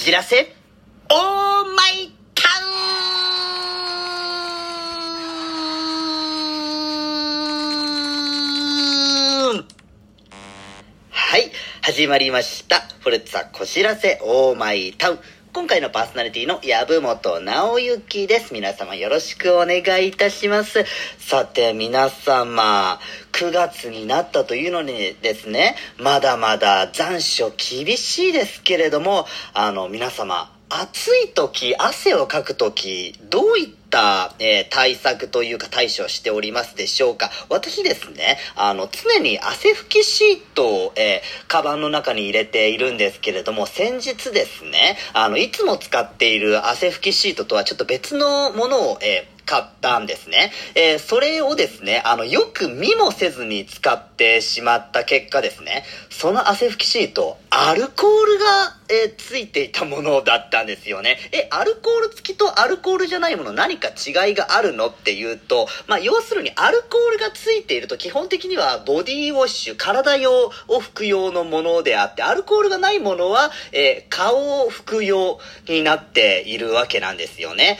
[0.00, 0.56] じらせ
[1.10, 1.16] オー
[1.76, 2.48] マイタ
[9.50, 9.66] ウン
[11.10, 11.52] はい、
[11.82, 12.80] 始まりました。
[13.00, 15.18] フルツァこじらせオーマイタウン。
[15.52, 18.54] 今回のパーソナリティの籔本直之です。
[18.54, 20.84] 皆様よろしくお願いいたします。
[21.18, 22.98] さて皆様、
[23.40, 37.30] 9月になったというのにですね、まだまだ残暑厳しいですけれども、あの皆様、暑い時、汗をかく時、どういった、えー対策というか対処しておりますでしょうか？
[37.48, 50.52] 私ですね、あの、常に汗拭きシートを、えーカバンの中に入れているんですけれども、先日ですね、あの、いつも使っている汗拭きシートとはちょっと別のものを、えー買ったんですね。
[50.76, 61.18] えーそれをですね、あの、よく見もせずに使ってしまった結果ですね、その汗拭きシート、アルコールが、えーついていたものだったんですよね。
[61.32, 77.78] え、アルコール付きとアルコールじゃないもの何か違いがあるのっていうと、まあ、要するにアルコールがついていると基本的にはボディウォッシュ、体用を拭く用のものであって、アルコールがないものは、えー顔を拭く用になっているわけなんですよね。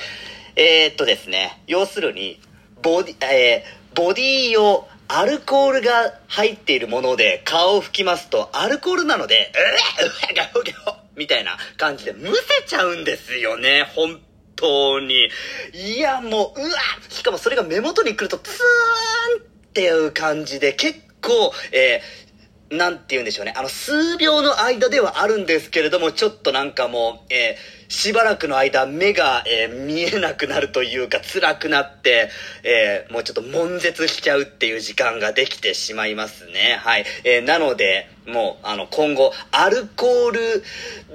[0.62, 2.38] えーっとですね、要するに、
[2.82, 14.20] ボディ、えーボディ用、アルコールが入っているもので顔を拭きますと、アルコールなので、うわうわガホガホみたいな感じでむせちゃうんですよね、本
[14.54, 15.30] 当に。
[15.72, 16.70] いや、もう、うわ
[17.08, 22.29] しかもそれが目元に来ると、ツーンっていう感じで、結構、えー
[22.70, 23.54] なんて言うんでしょうね。
[23.56, 32.30] あの、数秒の間ではあるんですけれども、ちょっとなんかもう、えーしばらくの間、目が、えー見えなくなるというか、辛くなって、
[32.62, 36.78] えーもうちょっと悶絶しちゃうっていう時間ができてしまいますね。
[36.80, 37.04] はい。
[37.24, 40.62] えなので、もう、あの、今後、アルコール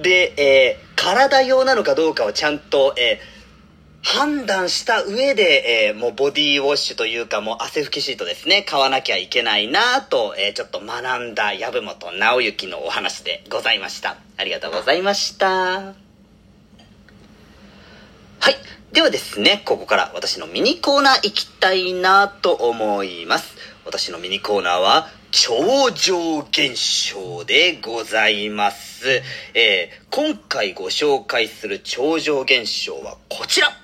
[0.03, 3.34] で、え体用なのかどうかをちゃんと、えー
[4.07, 14.17] 判断した上で、えーもうボディウォッシュというかもう汗拭きシートですね、買わなきゃいけないなと、えーちょっと学んだ籔本直之のお話でございました。
[14.37, 15.47] ありがとうございました。
[15.47, 15.93] は
[18.51, 18.55] い。
[18.93, 23.55] ではですね、ここから私のミニコーナー行きたいなと思います。
[23.85, 26.75] 私のミニコーナーは、超常現
[27.11, 29.23] 象でございます。
[29.55, 33.75] えー今回ご紹介する超常現象はこちら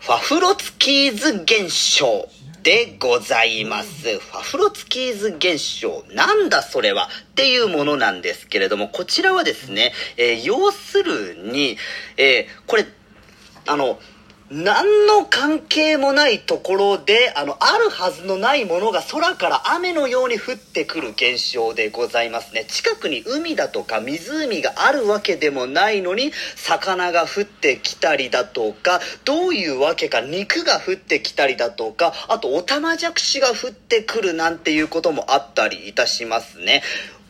[0.00, 2.26] ファフロツキーズ現象
[2.62, 4.18] でございます。
[4.18, 6.04] ファフロツキーズ現象。
[6.14, 11.76] なんだそれはっていうものなんですけれども、こちらはですね、えー要するに、
[12.16, 12.86] えーこれ、
[13.66, 13.98] あの、
[14.50, 22.64] 何の関係もないところで、あの、あるはずのないものが空から雨のように降ってくる現象でございますね。
[22.64, 36.82] 近くに海だとか湖があるわけでもないのに、魚が降ってきたりだとか、どういうわけか肉が降ってきたりだとか、あとオタマジャクシが降ってくるなんていうこともあったりいたしますね。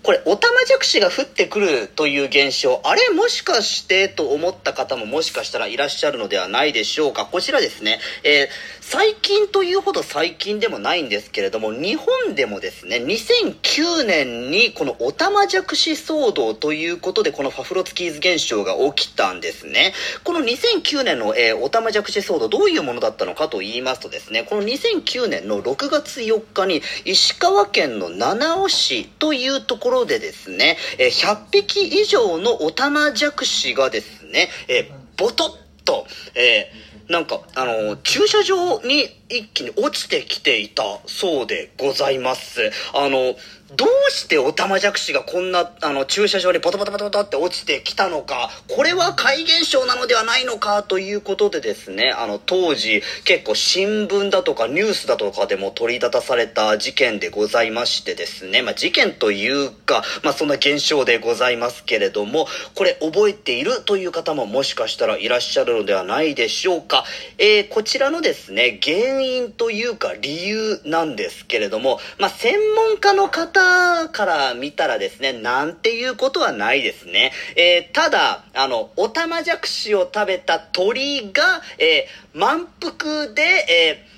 [0.02, 7.26] これ、オタマジャクシが降ってくるという現象、あれもしかしてと思った方ももしかしたらいらっしゃるのではないでしょうか。
[7.26, 19.92] こちらですね、えー最近というほど最近でもないんですけれども、日本でもですね、2009年にこのオタマジャクシ騒動ということで、このファフロツキーズ現象が起きたんですね。
[20.24, 36.06] この2009年の、えーオタマジャクシ騒動、どういうものだったのかと言いますとですね、この2009年の6月4日に、石川県の七尾市というところころでですね、えー100匹以上のオタマジャクシがですね、えーボトッと、
[36.36, 42.70] えーなんか、あの、駐車場に一気に落ちてきていたそうでございます。
[42.92, 43.36] あの、
[43.76, 67.04] どうしてオタマジャクシがこんな、あの、駐車場にポトポトポトポトって落ちてきたのか、これは怪現象なのではないのかということでですね、あの、当時結構新聞だとかニュースだとかでも取り立たされた事件でございましてですね、まあ、事件というか、まあ、そんな現象でございますけれども、これ覚えているという方ももしかしたらいらっしゃるのではないでしょうか。
[67.38, 77.32] えーこちらのですね、原因というか理由なんですけれども、まあ、専門家の方から見たらですね、なんていうことはないですね。
[77.56, 84.10] えーただ、あの、オタマジャクシを食べた鳥が、えー満腹で、えー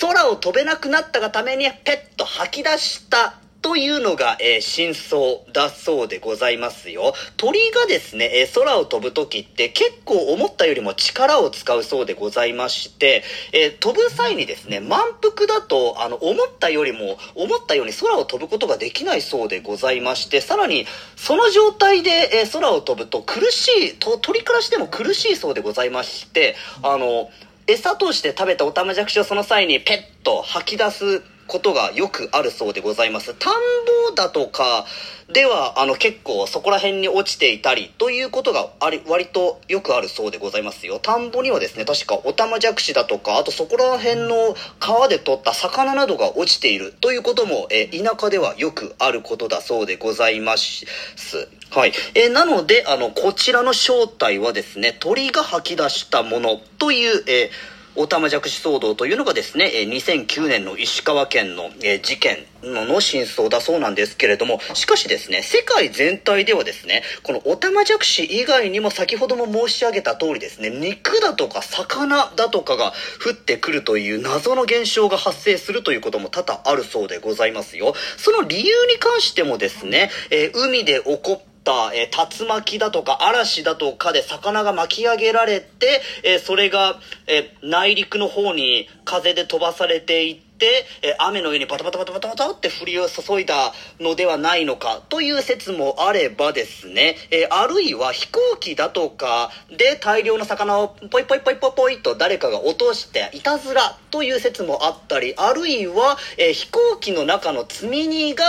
[0.00, 5.20] 空を飛べなくなったがためにペッと吐き出したというのが、えー、真相
[5.52, 7.12] だそうでございますよ。
[7.36, 13.22] 鳥がですね、えー、空を飛ぶ時って結構思ったよりも力を使うそうでございまして、
[13.52, 20.86] えー、飛ぶ際にですね、満腹だと、あの、思ったよりも、思ったように空を飛ぶことができないそうでございまして、さらに、
[21.16, 27.30] その状態で、え空を飛ぶと苦しい、と、鳥からしても苦しいそうでございまして、あの、
[27.66, 33.34] 餌として食べたオタマジャクシをその際にペッと吐き出すことがよくあるそうでございます。
[33.34, 33.52] 田ん
[34.08, 34.86] ぼだとか
[35.32, 41.00] では、あの結構そこら辺に落ちていたりということがあり、割とよくあるそうでございますよ。
[41.00, 50.86] 田んぼにはですね、確かオタマジャクシだとか、あとそこら辺の川で取った魚などが落ちているということも、え田舎ではよくあることだそうでございます。
[51.70, 51.92] はい。
[52.14, 61.70] えなので、あの、こちらの正体はですね、鳥が吐き出したものという、えーオタマジャクシ騒動というのがですね、2009年の石川県の
[62.02, 72.92] 事件の真相だそうなんですけれども、しかしですね、世界全体ではですね、このオタマジャクシ以外にも先ほども申し上げた通りですね、肉だとか魚だとかが
[73.24, 77.94] 降ってくるという謎の現象が発生するということも多々あるそうでございますよ。
[78.16, 80.10] その理由に関してもですね、
[80.54, 81.49] 海で起こっ、
[81.94, 108.44] えー、竜巻だとか嵐だとかで魚が巻き上げられて、えー、それが、えー、内陸の方に風で飛ばされていって、え雨の上にバタバタバタバタバタって降り注いだのではないのかという説もあればですね、えあるいは飛行機だとかで大量の魚をポイポイポイポイポイと誰かが落としていたずらという説もあったり、あるいは、え飛行機の中の積み荷が、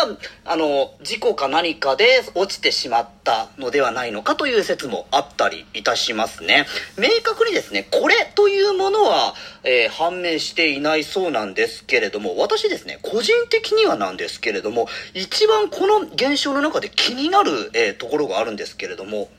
[0.46, 2.06] あの、事故か何かで
[2.36, 6.66] 落ちてしまったのではないのかという説もあったりいたしますね。
[6.98, 19.30] 明確にですね、これというものは、えー、判明していないそうなんですけれども、私ですね、個人的にはなんですけれども、一番この現象の中で気になる、えー、ところがあるんですけれども、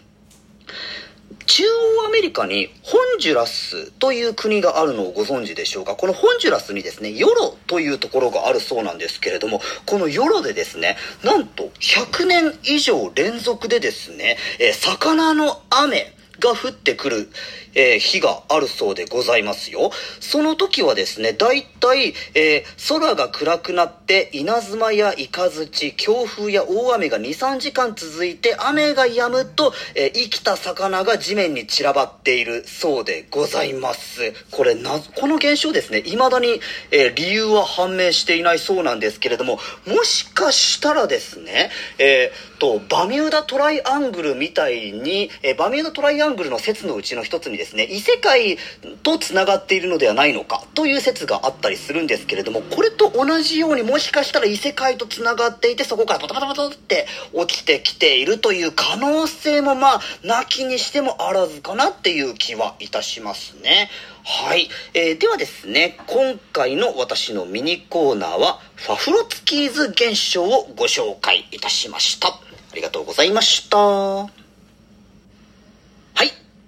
[1.47, 5.97] 中央アメリカにホンジュラスという国があるのをご存知でしょうか？
[5.97, 17.29] このホンジュラスにですね、ヨロというところがあるそうなんですけれども、このヨロでですね、なんと100年以上連続でですね、えー、魚の雨が降ってくる
[17.75, 19.91] えー、日があるそうでございますよ。
[20.21, 34.33] その時はですね、大体、えー、空が暗くなって、稲妻や雷、強風や大雨が2、3時間続いて、雨が止むと、えー、生きた魚が地面に散らばっているそうでございます。
[34.51, 36.61] これな、この現象ですね、未だに、
[36.91, 48.59] え理由は判明していないそうなんですけれども、もしかしたらですね、えと、バミューダトライアングルみたいに、えバミューダトライアングルの説のうちの一つにですね、異世界
[49.03, 63.91] と繋がっているのではないのかという説があったりするんですけれども、これと同じようにもしかしたら異世界と繋がっていて、そこからバタバタバタって落ちてきているという可能性もまあ、なきにしてもあらずかなっていう気はいたしますね。
[64.25, 64.69] はい。
[64.95, 72.29] えー、ではですね、今回の私のミニコーナーは、ファフロツキーズ現象をご紹介いたしました。
[72.29, 74.42] ありがとうございました。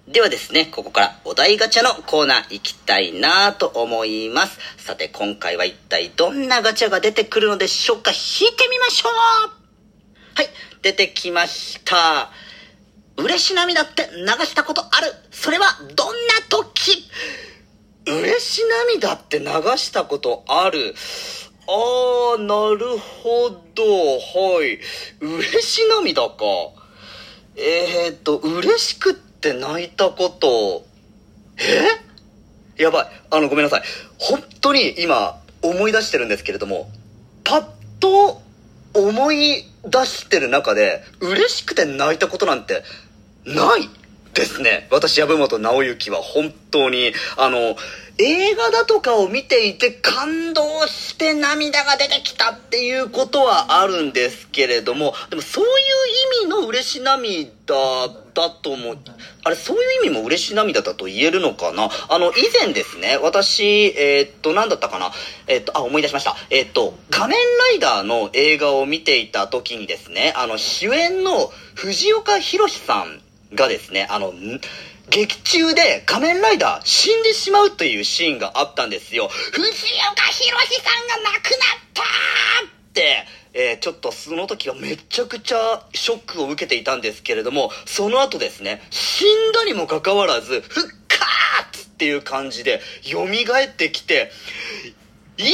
[0.07, 4.59] ではですね、ここからお題ガチャのコーナー行きたいなと思います。
[4.77, 8.11] さて、今回は一体どんなガチャが出てくるのでしょうか？
[8.11, 9.13] 引いてみましょう
[10.37, 10.49] はい、
[10.83, 12.31] 出てきました。
[13.17, 15.11] 嬉し涙って流したことある？
[15.31, 15.65] それは
[15.95, 17.09] どんな時？
[18.07, 19.47] 嬉し涙って流
[19.79, 20.95] したことある？
[21.67, 23.85] あー、なるほど。
[24.19, 24.79] はい。
[25.23, 26.45] 嬉し涙か。
[27.57, 30.87] えーと、嬉しくてって泣いたこと、
[31.59, 32.83] え？
[32.83, 33.07] やばい。
[33.31, 33.83] あの、ごめんなさい。
[34.19, 36.91] 本当に今、思い出してるんですけれども、
[37.45, 37.67] パッ
[38.01, 38.43] と
[38.95, 42.83] 思い出してる中で、嬉しくて泣いたことなんて、
[43.45, 43.89] ない
[44.35, 44.89] ですね。
[44.91, 47.77] 私、籔本直之は本当に、あの、
[48.17, 55.71] 映画だとかを見ていて感動して涙が出てきたっていうことはあるんですけれども、でもそういう
[56.43, 57.53] 意味の嬉し涙
[58.35, 58.97] だと思
[59.43, 61.89] あれ、そういう意味も嬉し涙だと言えるのかな？
[62.09, 65.11] あの、以前ですね、私、えー、っと、何だったかな？
[65.49, 66.37] えー、っと、あ、思い出しました。
[66.51, 67.39] えー、っと、仮面
[67.71, 73.21] ライダーの映画を見ていた時にですね、あの、主演の藤岡弘さん
[73.55, 74.33] がですね、あの、
[75.11, 79.29] 劇中で仮面ライダー死んでしまうというシーンがあったんですよ。
[79.29, 79.69] 藤岡
[80.23, 81.61] 弘さんが亡くなっ
[81.93, 82.05] たっ
[82.93, 94.33] て、えー、ちょっとその時はめちゃくちゃショックを受けていたんですけれども、その後ですね、死んだにもかかわらず、復活っていう感じで蘇ってきて、
[95.37, 95.51] いち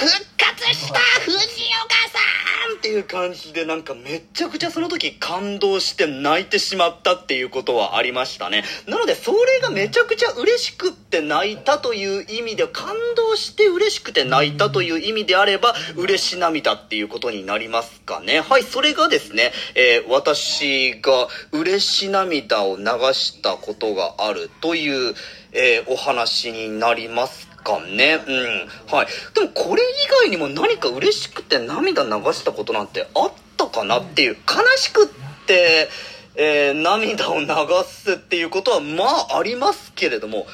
[0.00, 8.64] ご復活した藤岡さんっていう感じでなんかめちゃくちゃその時感動して泣いてしまったっていうことはありましたね。
[8.88, 18.40] なのでそれがめちゃくちゃ嬉しくって泣いたという意味で感動して嬉しくて泣いたという意味であれば嬉し涙っていうことになりますかね。
[18.40, 25.14] はい、それがですね、えー、私が嬉し涙を流したことがあるという、
[25.52, 28.18] えー、お話になりますかね。
[28.26, 28.94] うん。
[28.94, 29.06] はい。
[29.34, 29.86] でもこれ以
[30.22, 35.08] 外にも何か嬉しくて涙流したことなんてあったかなっていう、悲しくっ
[35.46, 35.88] て、
[36.34, 37.46] えー、涙を流
[37.84, 40.46] すっていうことはまあありますけれども、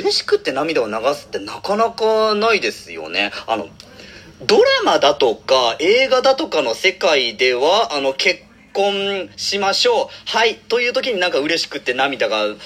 [0.00, 3.32] 嬉しくって涙を流すってなかなかないですよね。
[3.46, 3.68] あの、
[4.44, 8.42] ドラマだとか映画だとかの世界では、あの、結
[8.76, 10.08] 婚しましょう。
[10.26, 10.56] はい。
[10.56, 12.56] という時になんか嬉しくって涙が流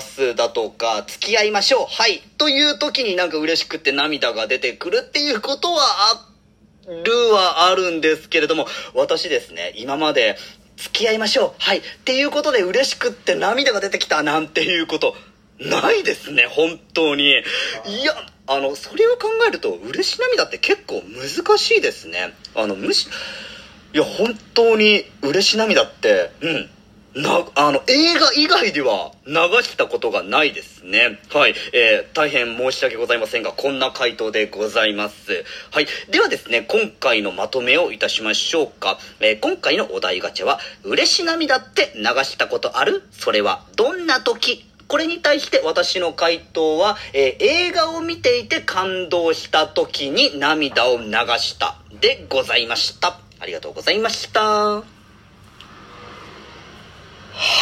[0.00, 1.86] すだとか、付き合いましょう。
[1.88, 2.20] はい。
[2.36, 6.26] という時になんか嬉しくって涙が出てくるっていうことはあ
[7.04, 10.36] るはあるんですけれども、私ですね、今まで
[10.76, 11.52] 付き合いましょう。
[11.58, 11.78] はい。
[11.78, 15.14] っていうことで嬉しくって涙が出てきたなんていうこと、
[15.60, 17.30] ないですね、本当に。
[17.30, 17.34] い
[18.04, 18.14] や、
[18.48, 22.34] あの、それを考えると、嬉し涙って結構難しいですね。
[22.56, 23.06] あの、むし、
[23.92, 26.70] いや、本当に嬉し涙って、うん。
[27.12, 31.18] な、あの、映画以外では流したことがないですね。
[31.32, 31.56] はい。
[31.72, 35.44] えー、大変申し訳ございませんが、こんな回答でございます。
[35.72, 35.88] はい。
[36.08, 39.00] ではですね、今回のまとめをいたしましょうか。
[39.18, 43.02] えー、今回のお題ガチャは、嬉し涙って流したことある？
[43.10, 44.64] それはどんな時？
[44.86, 53.18] これに対して私の回答は、えー、映画を見ていて感動した時に涙を流したでございました。
[53.40, 54.42] ありがとうございました。
[54.42, 54.82] は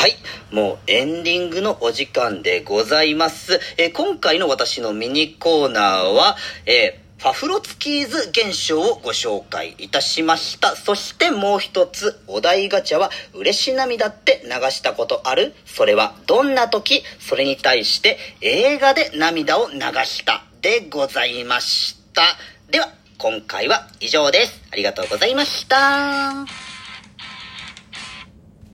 [0.07, 0.17] い。
[0.51, 3.61] もうエンディングのお時間でございます。
[3.77, 10.75] えー、今回の私のミニコーナーは、えー、ファフロツキーズ現象をご紹介いたしました。
[10.75, 15.55] そしてもう一つ、お題ガチャは、嬉し涙って流したことある？
[15.65, 17.05] それはどんな時？
[17.21, 22.23] それに対して映画で涙を流したでございました。
[22.71, 24.63] では、今回は以上です。
[24.73, 26.68] ありがとうございました。